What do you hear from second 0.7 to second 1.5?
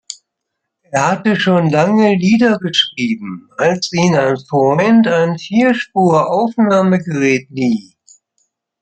Er hatte